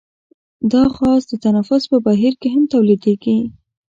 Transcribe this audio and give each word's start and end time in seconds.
دا 0.71 0.83
غاز 0.95 1.21
د 1.27 1.33
تنفس 1.45 1.83
په 1.91 1.97
بهیر 2.05 2.33
کې 2.41 2.47
هم 2.55 2.63
تولیدیږي. 2.73 3.37